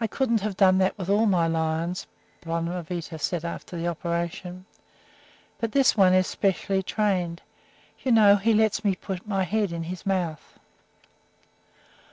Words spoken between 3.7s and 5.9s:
the operation; "but